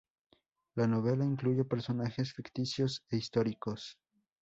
La 0.73 0.87
novela 0.87 1.23
incluye 1.25 1.63
personajes 1.63 2.33
ficticios 2.33 3.03
e 3.11 3.17
históricos. 3.17 3.99